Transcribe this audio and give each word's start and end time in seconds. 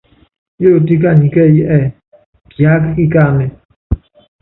Yóótíe 0.61 0.95
kani 1.01 1.25
kɛ́ɛ́yí 1.33 1.61
ɛ́ɛ́: 1.75 1.91
Kiáká 2.51 2.89
kikáánéé? 2.95 3.51